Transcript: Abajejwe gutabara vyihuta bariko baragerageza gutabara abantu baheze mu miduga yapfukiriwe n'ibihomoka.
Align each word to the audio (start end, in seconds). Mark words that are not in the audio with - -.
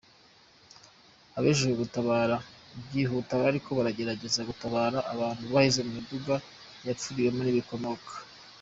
Abajejwe 1.37 1.73
gutabara 1.81 2.35
vyihuta 2.87 3.33
bariko 3.41 3.69
baragerageza 3.77 4.47
gutabara 4.49 4.99
abantu 5.13 5.43
baheze 5.53 5.79
mu 5.85 5.91
miduga 5.97 6.33
yapfukiriwe 6.87 7.29
n'ibihomoka. 7.45 8.11